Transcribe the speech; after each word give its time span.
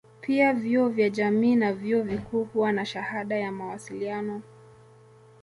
Pia 0.21 0.53
vyuo 0.53 0.89
vya 0.89 1.09
jamii 1.09 1.55
na 1.55 1.73
vyuo 1.73 2.03
vikuu 2.03 2.43
huwa 2.43 2.71
na 2.71 2.85
shahada 2.85 3.35
ya 3.37 3.51
mawasiliano. 3.51 4.41